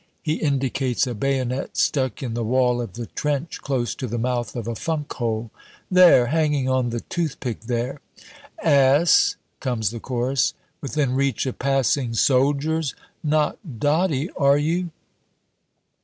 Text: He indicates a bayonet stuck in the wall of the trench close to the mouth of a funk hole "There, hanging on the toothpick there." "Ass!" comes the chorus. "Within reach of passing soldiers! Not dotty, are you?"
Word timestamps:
He 0.23 0.37
indicates 0.37 1.05
a 1.05 1.13
bayonet 1.13 1.77
stuck 1.77 2.23
in 2.23 2.33
the 2.33 2.43
wall 2.43 2.81
of 2.81 2.93
the 2.93 3.05
trench 3.05 3.61
close 3.61 3.93
to 3.93 4.07
the 4.07 4.17
mouth 4.17 4.55
of 4.55 4.67
a 4.67 4.73
funk 4.73 5.13
hole 5.13 5.51
"There, 5.91 6.25
hanging 6.25 6.67
on 6.67 6.89
the 6.89 7.01
toothpick 7.01 7.59
there." 7.67 8.01
"Ass!" 8.63 9.35
comes 9.59 9.91
the 9.91 9.99
chorus. 9.99 10.55
"Within 10.81 11.13
reach 11.13 11.45
of 11.45 11.59
passing 11.59 12.15
soldiers! 12.15 12.95
Not 13.23 13.59
dotty, 13.79 14.31
are 14.31 14.57
you?" 14.57 14.89